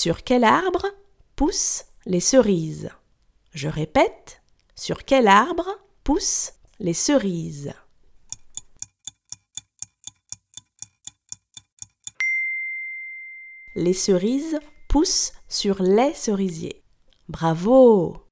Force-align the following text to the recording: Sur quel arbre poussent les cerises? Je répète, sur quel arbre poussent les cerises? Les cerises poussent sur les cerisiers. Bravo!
Sur 0.00 0.22
quel 0.22 0.44
arbre 0.44 0.86
poussent 1.34 1.86
les 2.06 2.20
cerises? 2.20 2.88
Je 3.52 3.66
répète, 3.66 4.40
sur 4.76 5.04
quel 5.04 5.26
arbre 5.26 5.66
poussent 6.04 6.52
les 6.78 6.94
cerises? 6.94 7.72
Les 13.74 13.92
cerises 13.92 14.60
poussent 14.88 15.32
sur 15.48 15.82
les 15.82 16.14
cerisiers. 16.14 16.84
Bravo! 17.28 18.27